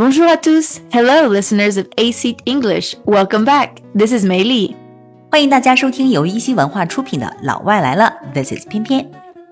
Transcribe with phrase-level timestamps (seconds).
[0.00, 0.80] Bonjour à tous.
[0.94, 2.96] Hello, listeners of AC English.
[3.04, 3.82] Welcome back.
[3.94, 4.74] This is Mei Li.
[5.30, 9.06] 欢迎大家收听由一席文化出品的《老外来了》，This is 翩翩。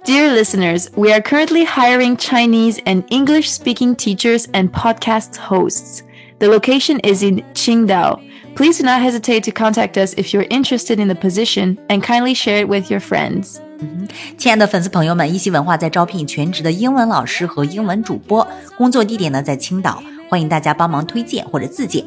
[0.07, 6.01] Dear listeners, we are currently hiring Chinese and English speaking teachers and podcast hosts.
[6.39, 8.19] The location is in Qingdao.
[8.57, 12.33] Please do not hesitate to contact us if you're interested in the position and kindly
[12.33, 13.59] share it with your friends.
[13.83, 14.09] Mm-hmm.
[14.39, 20.03] 亲爱的粉丝朋友们，一席文化在招聘全职的英文老师和英文主播，工作地点呢在青岛。
[20.29, 22.05] 欢迎大家帮忙推荐或者自荐。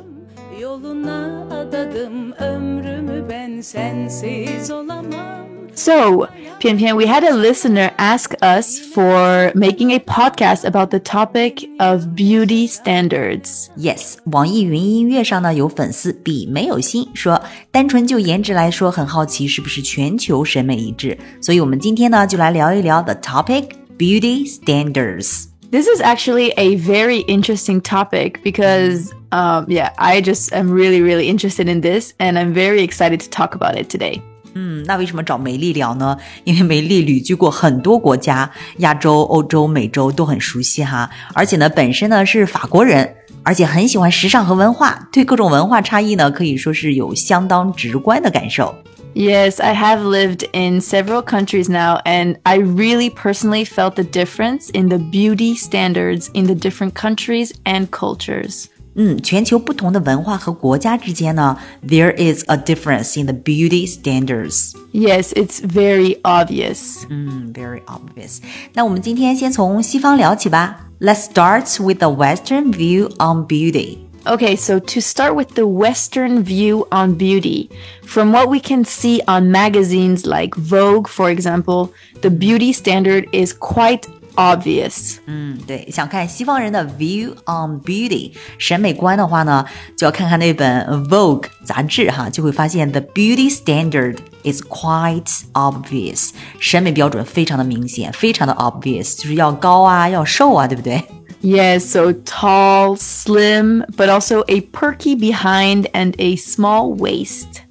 [5.74, 6.28] So,
[6.60, 11.66] Pian Pian, we had a listener ask us for making a podcast about the topic
[11.80, 13.70] of beauty standards.
[13.78, 21.18] Yes, Yes，网易云音乐上呢有粉丝笔没有心说，单纯就颜值来说，很好奇是不是全球审美一致。
[21.42, 25.51] 所以我们今天呢就来聊一聊 the topic beauty standards。
[25.72, 31.70] This is actually a very interesting topic because, um, yeah, I just am really, really interested
[31.70, 34.20] in this and I'm very excited to talk about it today.
[34.54, 36.18] 嗯，那为什么找梅丽聊呢？
[36.44, 41.10] 因为梅丽旅居过很多国家，亚洲、欧洲、美洲都很熟悉哈。
[41.34, 48.76] 而且呢，本身呢是法国人，而且很喜欢时尚和文化，对各种文化差异呢可以说是有相当直观的感受。
[49.15, 54.91] Yes, I have lived in several countries now, and I really personally felt the difference in
[54.91, 58.67] the beauty standards in the different countries and cultures.
[58.99, 64.73] 嗯，全球不同的文化和国家之间呢，there is a difference in the beauty standards。
[64.93, 67.05] Yes, it's very obvious.
[67.11, 68.39] 嗯，very obvious。
[68.73, 70.89] 那我们今天先从西方聊起吧。
[70.99, 73.99] Let's start with the Western view on beauty。
[74.25, 77.71] Okay, so to start with the Western view on beauty,
[78.03, 81.93] from what we can see on magazines like Vogue, for example,
[82.23, 84.01] the beauty standard is quite
[84.35, 85.19] obvious.
[85.27, 89.65] 嗯，对，想看西方人的 view on beauty 审美观的话呢，
[89.97, 101.01] 就要看看那本 Vogue 杂志哈，就会发现 the beauty standard is quite obvious，审美标准非常的明显，非常的 obvious，就是要高啊，要瘦啊，对不对？
[101.43, 107.63] Yes, so tall, slim, but also a perky behind and a small waist.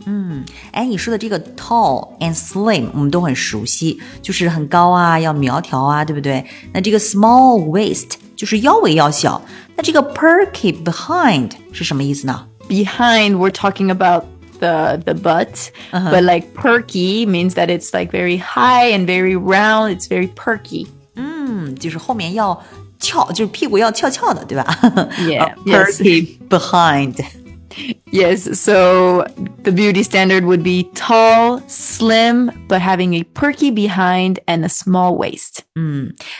[0.71, 6.45] 哎，你说的这个 tall and slim 我们都很熟悉，就是很高啊，要苗条啊，对不对？
[6.73, 9.41] 那这个 small waist 就是腰围要小，
[9.75, 12.45] 那这个 perky behind 是什么意思呢？
[12.69, 14.25] Behind, we're talking about
[14.59, 19.93] the the butt, but like perky means that it's like very high and very round.
[19.93, 20.87] It's very perky.
[21.15, 22.61] 嗯，就是后面要
[23.00, 24.64] 翘，就是屁股要翘翘的，对吧
[25.20, 25.96] Yeah, yes.
[25.96, 27.24] perky behind。
[28.11, 29.25] Yes, so
[29.63, 35.17] the beauty standard would be tall, slim, but having a perky behind and a small
[35.17, 35.59] waist.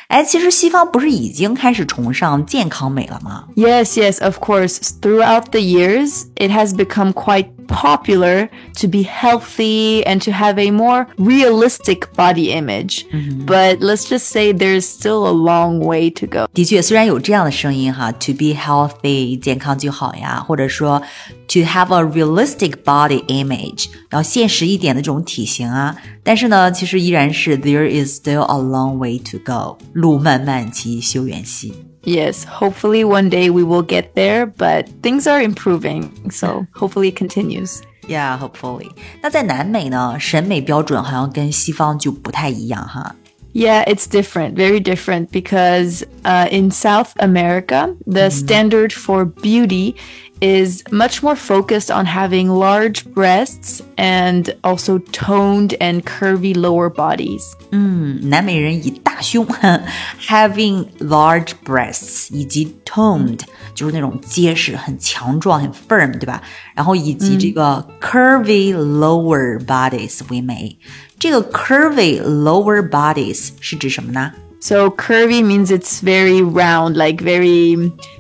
[0.08, 3.46] 哎，其实西方不是已经开始崇尚健康美了吗？
[3.56, 4.78] Yes, yes, of course.
[5.02, 8.47] Throughout the years, it has become quite popular
[8.80, 13.03] to be healthy and to have a more realistic body image.
[13.46, 16.47] But let's just say there's still a long way to go.
[16.53, 21.02] 的确，虽然有这样的声音哈，to be healthy 健康就好呀，或者说
[21.50, 31.74] to have a realistic body image 要现实一点的这种体型啊，但是呢，其实依然是 there is still a long way to go，路漫漫其修远兮。
[32.03, 36.09] Yes, hopefully one day we will get there, but things are improving.
[36.30, 37.80] So hopefully it continues.
[38.08, 38.91] Yeah, hopefully.
[39.24, 43.16] 那在南美呢，审美标准好像跟西方就不太一样哈。
[43.53, 49.96] Yeah, it's different, very different because uh, in South America, the standard for beauty
[50.41, 57.41] is much more focused on having large breasts and also toned and curvy lower bodies.
[58.30, 59.46] 南美人以大胸，
[60.28, 63.40] having large breasts，以及 toned，、
[63.74, 66.41] 就是那种结实、很强壮、很 firm，对吧？
[66.74, 70.78] 然后以及这个 curvy lower bodies 为美。
[71.18, 74.34] 这个 curvy lower bodies 是指什么呢？
[74.60, 77.76] so curvy means it's very round, like very,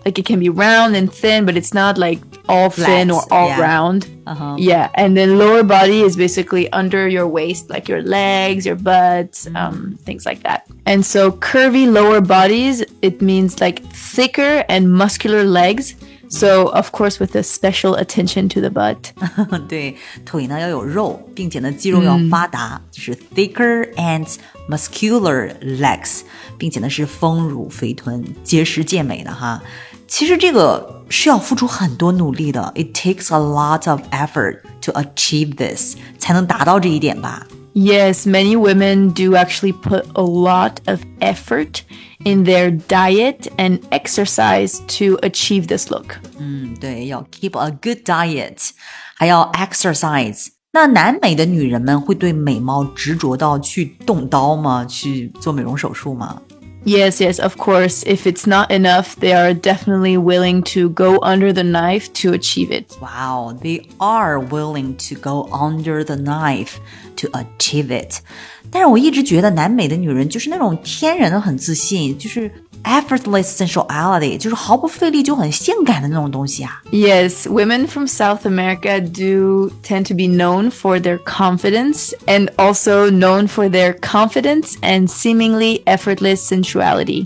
[0.06, 2.18] like it can be round and thin, but it's not like
[2.48, 3.60] all thin or all yeah.
[3.60, 4.08] round.
[4.26, 4.56] Uh-huh.
[4.58, 4.90] Yeah.
[4.94, 9.98] And then lower body is basically under your waist, like your legs, your butt, um,
[10.02, 10.66] things like that.
[10.86, 15.94] And so curvy lower bodies, it means like thicker and muscular legs.
[16.29, 19.11] So of course with a special attention to the butt.
[19.67, 24.27] 对，腿呢要有肉，并且呢肌肉要发达，就是 thicker and
[24.67, 26.21] muscular legs，
[26.57, 29.61] 并且呢是丰乳肥臀、结实健美的哈。
[30.07, 37.45] 其实这个是要付出很多努力的，it takes a lot of effort to achieve this，才能达到这一点吧。
[37.73, 41.81] Yes, many women do actually put a lot of effort
[42.23, 46.17] in their diet and exercise to achieve this look.
[46.39, 48.69] 嗯，对，要 keep a good diet，
[49.15, 50.47] 还要 exercise。
[50.71, 54.85] 那南美的女人们会对美貌执着到去动刀吗？
[54.85, 56.41] 去做美容手术吗？
[56.87, 58.03] Yes, yes, of course.
[58.05, 62.69] If it's not enough, they are definitely willing to go under the knife to achieve
[62.69, 62.95] it.
[63.01, 66.77] Wow, they are willing to go under the knife
[67.15, 68.21] to achieve it.
[68.69, 72.51] 但是我一直觉得南美的女人就是那种天然的很自信，就是
[72.83, 76.81] effortless sensuality，就是毫不费力就很性感的那种东西啊。
[76.91, 83.09] Yes, women from South America do tend to be known for their confidence and also
[83.09, 87.25] known for their confidence and seemingly effortless sensuality.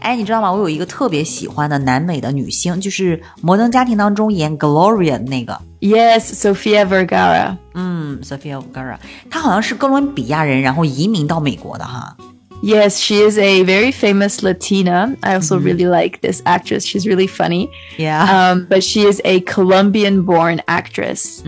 [0.00, 0.52] 哎，你知道吗？
[0.52, 7.56] 我有一个特别喜欢的南美的女星，就是《摩登家庭》当中演 Gloria 的那个， Yes, Sofia Vergara.
[7.72, 8.96] 嗯，Sofia Vergara，
[9.30, 12.14] 她好像是哥伦比亚人，然后移民到美国的哈。
[12.62, 15.16] Yes, she is a very famous Latina.
[15.22, 16.86] I also really like this actress.
[16.86, 17.68] She's really funny.
[17.98, 21.42] Yeah，、 Um, but she is a Colombian born actress.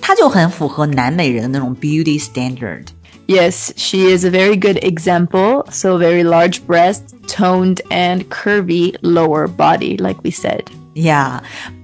[0.00, 2.84] 她就很符合南美人的那种 beauty standard。
[3.26, 5.64] Yes, she is a very good example.
[5.70, 10.64] So, very large breasts, toned and curvy lower body, like we said.
[10.94, 11.40] Yeah，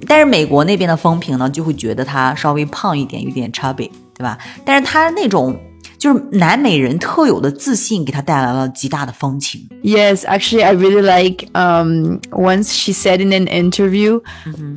[0.06, 4.38] 但是美国那边的风评呢，就会觉得她稍微胖一点，有点 chubby，对吧？
[4.64, 5.56] 但是她那种
[6.00, 9.66] 就是南美人特有的自信，给她带来了极大的风情。
[9.82, 14.20] Yes, actually, I really like um, once she said in an interview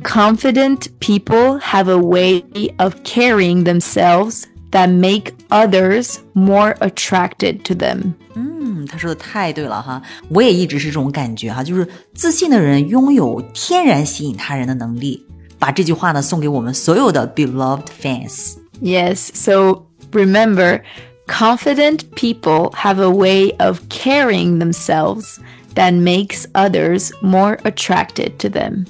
[0.02, 2.42] confident people have a way
[2.78, 8.14] of carrying themselves that make others more attracted to them.
[8.34, 10.00] 嗯，她说的太对了哈，
[10.30, 15.26] 我也一直是这种感觉哈，就是自信的人拥有天然吸引他人的能力。
[15.58, 18.54] 把这句话呢送给我们所有的 beloved fans。
[18.80, 20.80] Yes, so remember,
[21.26, 25.38] confident people have a way of carrying themselves
[25.74, 28.86] that makes others more attracted to them.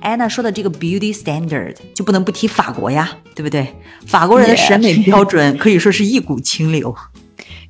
[0.00, 3.66] 安娜说的这个 beauty standard 就不能不提法国呀，对不对？
[4.06, 4.66] 法国人的 Yeah.
[4.68, 6.94] 审美标准可以说是一股清流。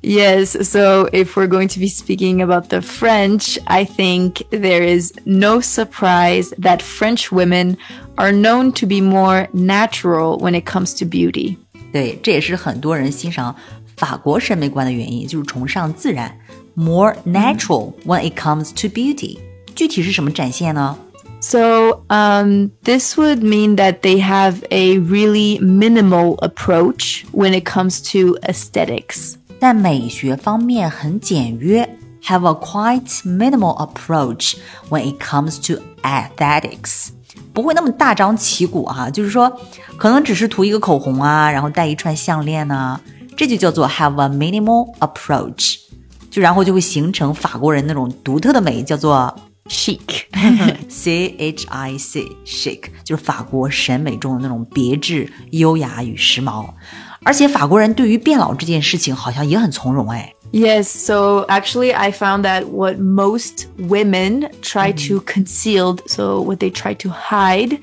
[0.01, 5.13] Yes, so if we're going to be speaking about the French, I think there is
[5.25, 7.77] no surprise that French women
[8.15, 11.57] are known to be more natural when it comes to beauty.
[11.95, 13.55] 对，这也是很多人欣赏
[13.97, 16.37] 法国审美观的原因，就是崇尚自然，
[16.75, 19.37] more natural when it comes to beauty。
[19.75, 20.97] 具体是什么展现呢？
[21.43, 27.99] So, um, this would mean that they have a really minimal approach when it comes
[28.11, 29.35] to aesthetics.
[29.59, 34.55] 在美学方面很简约，have a quite minimal approach
[34.89, 37.09] when it comes to aesthetics。
[37.56, 39.50] 不会那么大张旗鼓哈、就是说，
[39.96, 43.00] 可能只是涂一个口红啊，然后戴一串项链呐、
[43.34, 45.76] 这就叫做 have a minimal approach，
[46.30, 49.34] 就然后就会形成法国人那种独特的美，叫做
[49.70, 50.00] Chic.
[50.90, 56.66] C H I C chic，就是法国审美中的那种别致、优雅与时髦。
[57.24, 60.30] 而且法国人对于变老这件事情好像也很从容哎。
[60.53, 66.93] Yes, so actually, I found that what most women try to conceal, so what they try
[66.95, 67.79] to hide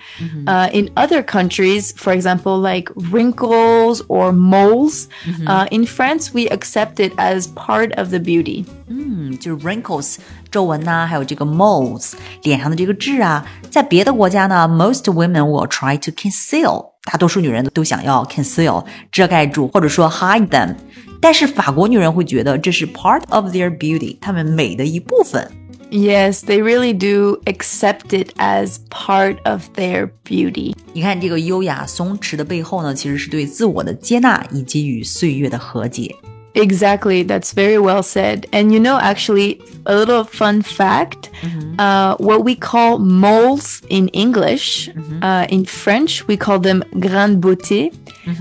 [0.47, 5.09] uh, in other countries, for example, like wrinkles or moles,
[5.47, 8.67] uh, in France, we accept it as part of the beauty.
[8.89, 10.17] 嗯，就是 wrinkles
[10.51, 20.75] 皱纹呐、还有这个 moles 脸上的这个痣啊，在别的国家呢，most women will try to conceal，大多数女人都想要 conceal 遮盖住，或者说 hide them。
[21.24, 25.50] 但是法国女人会觉得这是 part of their beauty，她们美的一部分。
[25.90, 30.76] Yes, they really do accept it as part of their beauty.
[30.92, 36.14] 你看这个优雅松弛的背后呢，其实是对自我的接纳以及与岁月的和解。
[36.56, 38.42] Exactly, that's very well said.
[38.52, 41.76] And you know, actually, a little fun fact: mm -hmm.
[41.78, 45.22] uh, what we call moles in English, mm -hmm.
[45.22, 47.92] uh, in French we call them grain de beauté.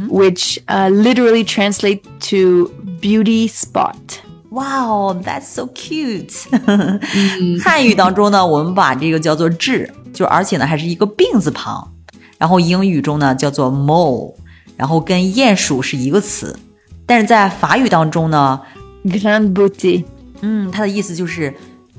[0.09, 2.71] Which uh, literally translate to
[3.01, 4.21] beauty spot.
[4.51, 6.33] Wow, that's so cute。
[7.63, 11.93] 汉语当中呢，我们把这个叫做痣，就而且呢还是一个病字旁。
[12.39, 14.35] 然后英语中呢叫做 mole，
[14.77, 16.59] 然后跟鼹鼠是一个词。
[17.07, 18.61] 但是在法语当中呢
[19.05, 20.05] ，Grande beauté.
[20.41, 21.55] 嗯，它的意思就是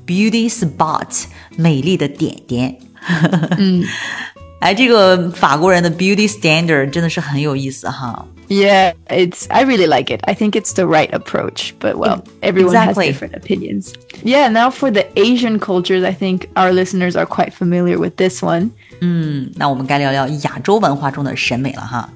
[0.06, 1.24] beauty spot，
[1.56, 2.78] 美丽的点点。
[3.58, 3.84] 嗯，
[4.63, 8.25] 哎，这个法国人的 beauty standard 真的是很有意思哈。
[8.49, 10.21] Yeah, it's I really like it.
[10.23, 13.07] I think it's the right approach, but well, everyone Exactly.
[13.07, 13.93] has different opinions.
[14.23, 18.41] Yeah, now for the Asian cultures, I think our listeners are quite familiar with this
[18.43, 18.71] one.
[19.01, 22.09] 嗯，那我们该聊聊亚洲文化中的审美了哈。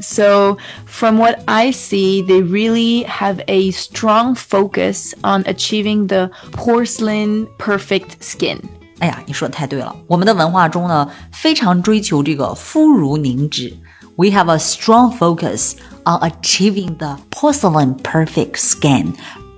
[0.00, 7.48] So, from what I see, they really have a strong focus on achieving the porcelain
[7.58, 8.60] perfect skin.
[8.98, 9.96] 哎呀，你说的太对了。
[10.06, 13.72] 我们的文化中呢，非常追求这个肤如凝脂。
[14.16, 15.72] We have a strong focus
[16.04, 19.14] on achieving the porcelain perfect skin.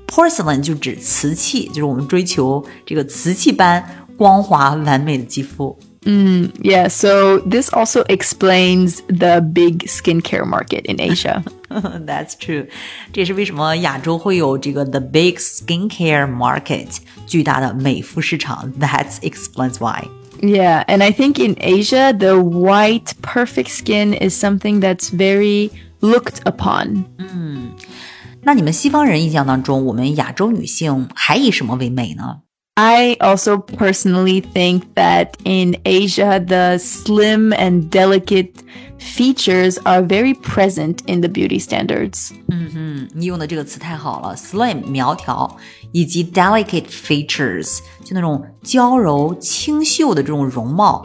[0.06, 3.85] Porcelain 就指瓷器，就是我们追求这个瓷器般
[4.16, 5.76] 光滑完美的肌肤。
[6.04, 11.42] Yeah, so this also explains the big skincare market in Asia.
[11.68, 12.66] That's true，
[13.12, 18.73] 这也是为什么亚洲会有这个 the big skincare market 巨大的美肤市场。
[18.78, 20.09] That explains why。
[20.42, 26.42] yeah, and I think in Asia, the white perfect skin is something that's very looked
[26.44, 27.04] upon.
[28.44, 32.40] 那你们西方人印象当中，我们亚洲女性还以什么为美呢？
[32.76, 38.62] I also personally think that in Asia, the slim and delicate
[38.99, 42.30] features are very present in the beauty standards.
[43.14, 45.59] 你用的这个词太好了，slim 苗条，
[45.92, 51.04] 以及 delicate features 就那种娇柔清秀的这种容貌，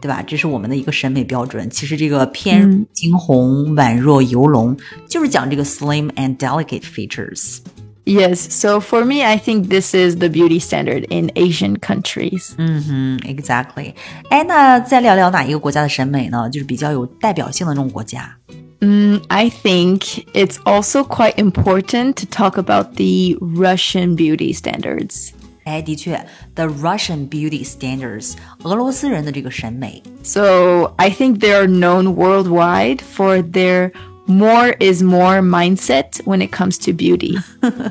[0.00, 0.22] 对吧？
[0.24, 1.68] 这是我们的一个审美标准。
[1.70, 4.76] 其实这个偏惊鸿宛若游龙，
[5.08, 7.58] 就是讲这个 slim and delicate features。
[8.04, 12.54] Yes, so for me, I think this is the beauty standard in Asian countries.
[12.56, 13.94] 嗯，exactly。
[14.30, 16.48] 哎，那再聊聊哪一个国家的审美呢？
[16.50, 18.36] 就是比较有代表性的那种国家。
[19.28, 25.30] I think it's also quite important to talk about the Russian beauty standards.
[25.64, 26.18] 哎，的确，
[26.54, 28.32] the Russian beauty standards，
[28.62, 33.92] 俄罗斯人的这个审美， So I think they are known worldwide for their
[34.26, 37.36] more is more mindset when it comes to beauty.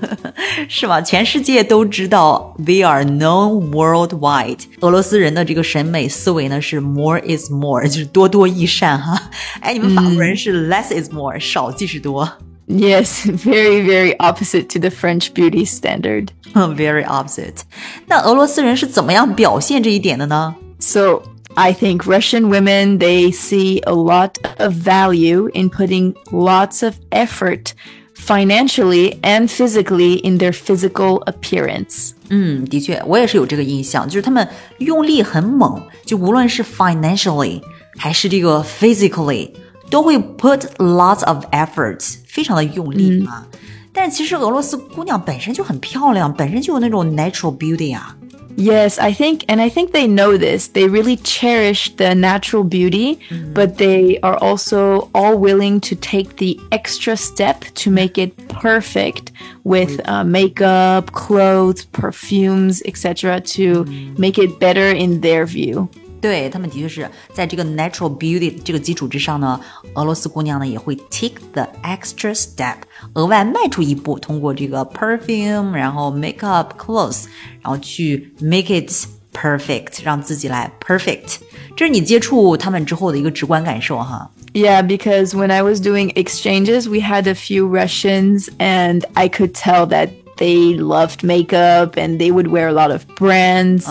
[0.69, 1.01] 是吧？
[1.01, 4.59] 全世界都知道，they are known worldwide。
[4.79, 9.21] 俄罗斯人的这个审美思维呢是 more is more，就是多多益善哈。
[9.59, 12.29] 哎，你们法国人是 less is more，少即是多
[12.67, 16.27] yes, very, very opposite to the French beauty standard.
[16.53, 17.61] ，very opposite。
[18.05, 20.55] 那俄罗斯人是怎么样表现这一点的呢？
[20.79, 21.23] So
[21.55, 27.73] I think Russian women, they see a lot of value in putting lots of effort
[28.15, 32.11] financially and physically in their physical appearance.
[32.29, 37.61] 嗯，的确，我也是有这个印象，就是他们用力很猛，就无论是 financially
[37.97, 39.51] 还是这个 physically，
[39.89, 43.45] 都会 put lots of efforts，非常的用力啊。
[43.91, 48.15] 但是其实俄罗斯姑娘本身就很漂亮，本身就有那种 natural beauty 啊。
[48.56, 50.68] Yes, I think, and I think they know this.
[50.68, 53.18] They really cherish the natural beauty,
[53.52, 59.32] but they are also all willing to take the extra step to make it perfect
[59.64, 63.84] with uh, makeup, clothes, perfumes, etc., to
[64.18, 65.88] make it better in their view.
[66.23, 69.59] 对他们的确是在这个 natural beauty 这个基础之上呢，
[69.93, 72.75] 俄罗斯姑娘呢也会 take the extra step，
[73.13, 77.25] 额外迈出一步，通过这个 perfume，然后 makeup clothes，
[77.61, 78.91] 然后去 make it
[79.33, 81.37] perfect，让自己来 perfect。
[81.77, 84.29] 这是你接触他们之后的一个直观感受哈。
[84.51, 89.53] Yeah, because when I was doing exchanges, we had a few Russians, and I could
[89.53, 93.86] tell that they loved makeup and they would wear a lot of brands.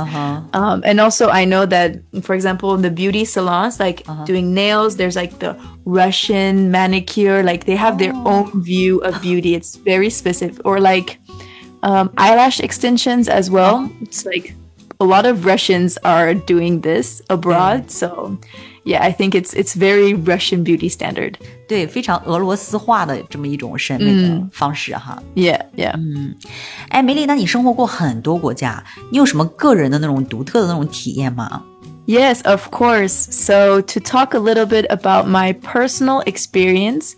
[0.54, 4.98] Um, and also, I know that, for example, in the beauty salons, like doing nails,
[4.98, 9.56] there's like the Russian manicure, like they have their own view of beauty.
[9.56, 10.66] It's very specific.
[10.66, 11.20] Or like
[11.84, 13.90] um, eyelash extensions as well.
[14.02, 14.54] It's like
[15.00, 17.92] a lot of Russians are doing this abroad.
[17.92, 18.38] So,
[18.84, 21.36] yeah, I think it's it's very Russian beauty standard.
[21.68, 25.22] 对，非常俄罗斯化的这么一种审美的方式哈。
[25.36, 25.94] Yeah, yeah.
[25.96, 26.36] 嗯
[26.90, 31.64] 哎，梅丽，那你生活过很多国家，你有什么个人的那种独特的那种体验吗？
[32.07, 33.13] Yes, of course.
[33.13, 37.15] So, to talk a little bit about my personal experience,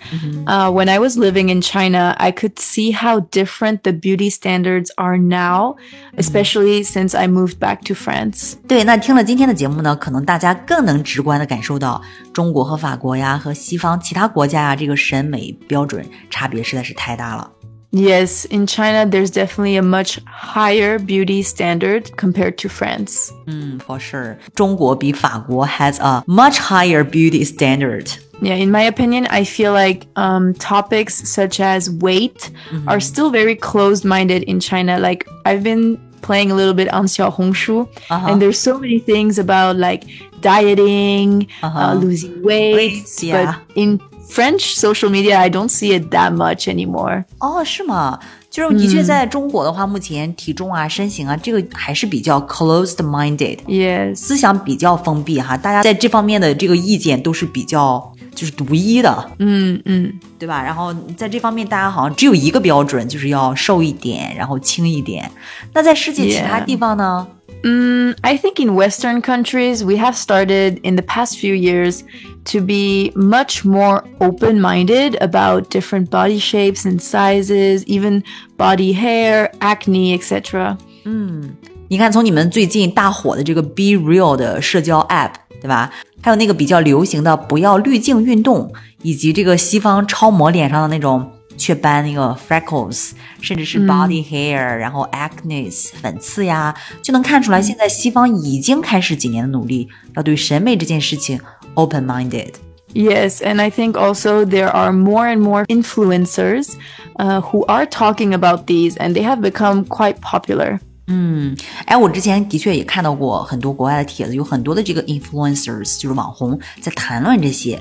[0.48, 4.90] uh, when I was living in China, I could see how different the beauty standards
[4.96, 5.76] are now,
[6.18, 8.56] especially since I moved back to France.
[8.66, 17.48] 对，那听了今天的节目呢，可能大家更能直观的感受到中国和法国呀，和西方其他国家呀，这个审美标准差别实在是太大了。
[17.92, 23.32] Yes, in China, there's definitely a much higher beauty standard compared to France.
[23.48, 28.06] 嗯，for sure，中国比法国 has a much higher beauty standard。
[28.40, 32.52] Yeah, in my opinion, I feel like um, topics such as weight
[32.86, 34.98] are still very closed minded in China.
[35.00, 39.76] Like, I've been playing a little bit on Xiaohongshu, and there's so many things about
[39.76, 40.04] like
[40.40, 42.74] dieting, uh losing weight.
[42.74, 43.56] Weights, yeah.
[43.66, 47.23] But in French social media, I don't see it that much anymore.
[47.39, 48.19] 哦，是吗？
[48.49, 54.15] 就是的确，在中国的话，目前体重啊、身形啊，这个还是比较 closed minded，Yes.
[54.15, 55.57] 思想比较封闭哈。
[55.57, 60.63] 大家在这方面的这个意见都是比较就是独一的，嗯嗯对吧？
[60.63, 65.29] 然后在这方面，大家好像只有一个标准，就是要瘦一点，然后轻一点。
[65.73, 67.27] 那在世界其他.地方呢
[67.65, 72.03] Mm, I think in Western countries, we have started in the past few years
[72.51, 78.23] to be much more open minded about different body shapes and sizes, even
[78.55, 80.77] body hair, acne, etc.
[81.05, 81.55] Mm.
[81.87, 85.91] 你看，从你们最近大火的这个 BeReal 的社交 App，对吧？
[86.21, 95.71] 还有那个比较流行的不要滤镜运动，以及这个西方超模脸上的那种雀斑、那个 freckles，甚至是 body hair，、然后 acne
[96.01, 101.39] 粉刺呀，就能看出来，现在西方已经开始几年的努力，要对审美这件事情
[101.75, 102.53] open minded。
[102.93, 106.75] Yes, and I think also there are more and more influencers
[107.17, 110.79] uh, who are talking about these, and they have become quite popular.
[111.07, 117.75] 嗯哎，我之前的确也看到过很多国外的帖子，有很多的这个 influencers，就是网红在谈论这些。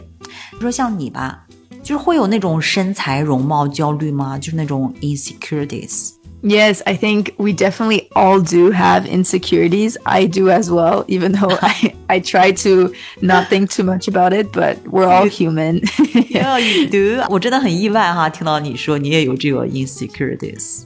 [0.51, 1.45] 比如说像你吧，
[1.84, 4.38] 就是会有那种身材容貌焦虑吗？
[4.38, 6.12] 就是那种 insecurities。
[6.42, 9.98] Yes, I think we definitely all do have insecurities.
[10.04, 14.32] I do as well, even though I, I try to not think too much about
[14.32, 15.82] it, but we're all human.
[16.30, 20.84] Yeah, you do 我真的很意外哈，听到你说你也有这个 insecurities。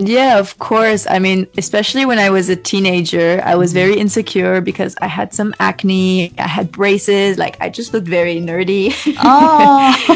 [0.00, 1.06] yeah, of course.
[1.08, 5.32] I mean, especially when I was a teenager, I was very insecure because I had
[5.32, 8.92] some acne, I had braces, like I just looked very nerdy.
[9.16, 9.90] 哦，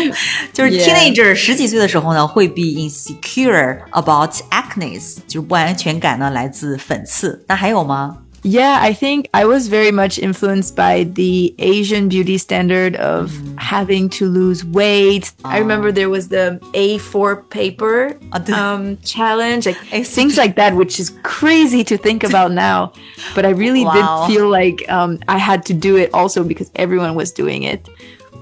[0.53, 0.85] 就是 Yeah.
[0.85, 7.43] teenager 十几岁的时候呢，会 be insecure about acne，就是不安全感呢来自粉刺。
[7.49, 8.19] 那还有吗？
[8.48, 14.08] Yeah, I think I was very much influenced by the Asian beauty standard of having
[14.22, 15.32] to lose weight.
[15.44, 21.00] I remember there was the A4 paper Ah, um, challenge, like things like that, which
[21.00, 22.94] is crazy to think about now.
[23.34, 24.28] But I really Wow.
[24.28, 27.90] did feel like um, I had to do it also because everyone was doing it.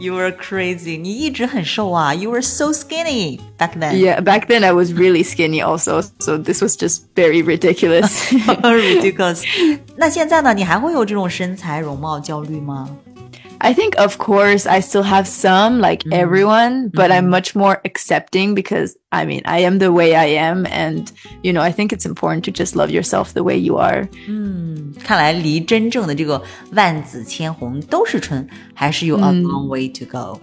[0.03, 3.97] You were crazy，你一直很瘦啊，You were so skinny back then。
[3.97, 8.33] Yeah, back then I was really skinny also, so this was just very ridiculous.
[8.62, 9.43] ridiculous。
[9.97, 10.55] 那现在呢？
[10.55, 12.88] 你还会有这种身材容貌焦虑吗？
[13.62, 18.55] I think, of course, I still have some, like everyone, but I'm much more accepting
[18.55, 20.64] because I mean, I am the way I am.
[20.66, 21.11] And,
[21.42, 24.09] you know, I think it's important to just love yourself the way you are.
[25.03, 26.40] 看来离真正的这个
[26.73, 30.40] 万紫千红都是春，还是有 a long way to go。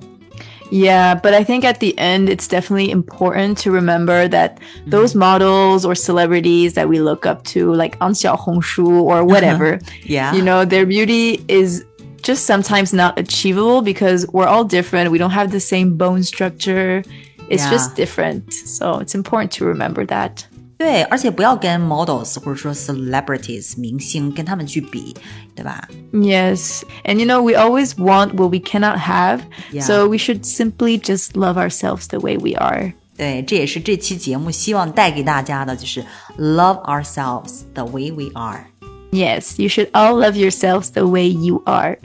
[0.71, 4.57] Yeah, but I think at the end, it's definitely important to remember that
[4.89, 10.33] those models or celebrities that we look up to, like on Xiaohongshu or whatever, Yeah.
[10.33, 11.85] you know, their beauty is
[12.21, 15.11] just sometimes not achievable because we're all different.
[15.11, 17.03] We don't have the same bone structure.
[17.49, 17.71] It's Yeah.
[17.71, 18.51] just different.
[18.51, 20.45] So it's important to remember that.
[20.77, 25.15] 对，而且不要跟 models 或者说 celebrities 明星跟他们去比，
[25.55, 25.87] 对吧？
[26.11, 26.81] Yes.
[27.05, 29.41] And you know, we always want what we cannot have.
[29.71, 29.83] Yeah.
[29.83, 32.93] So we should simply just love ourselves the way we are.
[33.17, 36.03] 对，这也是这期节目希望带给大家的，就是
[36.37, 38.65] love ourselves the way we are，
[39.11, 41.97] Yes, you should all love yourselves the way you are.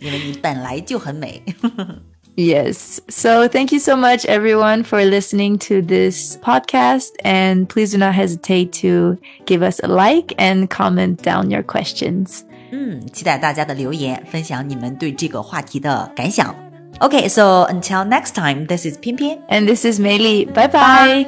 [0.00, 1.42] 因为你本来就很美。
[2.36, 3.00] yes.
[3.08, 7.10] So thank you so much, everyone, for listening to this podcast.
[7.24, 12.42] And please do not hesitate to give us a like and comment down your questions.
[12.70, 16.54] 嗯，期待大家的留言，分享你们对这个话题的感想。
[17.00, 19.38] Okay, so until next time, this is 偏偏。
[19.48, 20.46] And this is Meili.
[20.46, 21.26] Bye bye.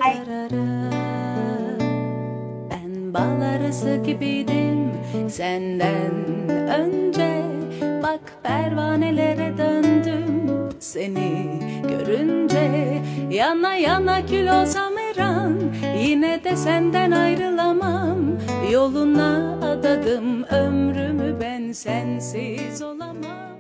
[2.70, 4.59] Ben bal arısı gibiydim
[5.31, 7.41] Senden önce.
[8.03, 13.01] Bak pervanelere döndüm seni görünce.
[13.29, 15.11] Yana yana kül olsam her
[15.97, 18.17] Yine de senden ayrılamam.
[18.71, 23.50] Yoluna adadım ömrümü ben sensiz olamam